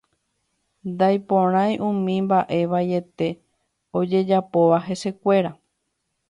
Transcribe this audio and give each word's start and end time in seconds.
Naiporãi 0.99 1.73
umi 1.89 2.13
mbaʼe 2.27 2.59
vaiete 2.71 3.27
ojejapóva 4.01 4.83
hesekuéra. 4.87 5.51